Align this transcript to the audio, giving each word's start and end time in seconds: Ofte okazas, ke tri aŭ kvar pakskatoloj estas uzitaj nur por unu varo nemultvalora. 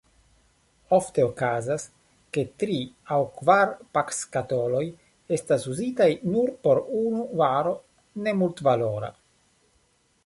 Ofte 0.95 1.25
okazas, 1.25 1.83
ke 2.37 2.45
tri 2.63 2.77
aŭ 3.17 3.19
kvar 3.35 3.75
pakskatoloj 3.99 4.83
estas 5.39 5.69
uzitaj 5.75 6.09
nur 6.33 6.51
por 6.65 6.83
unu 7.05 7.29
varo 7.45 7.77
nemultvalora. 8.31 9.13